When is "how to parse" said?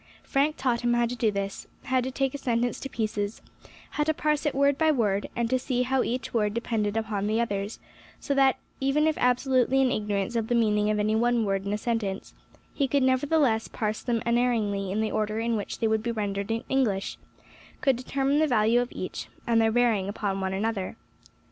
3.91-4.47